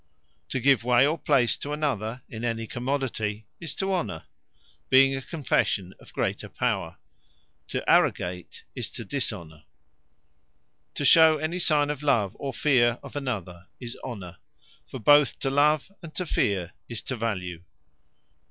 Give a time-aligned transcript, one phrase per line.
[0.49, 4.23] To give way, or place to another, in any Commodity, is to Honour;
[4.89, 6.97] being a confession of greater power.
[7.67, 9.61] To arrogate, is to Dishonour.
[10.95, 14.37] To shew any signe of love, or feare of another, is to Honour;
[14.87, 17.61] for both to love, and to feare, is to value.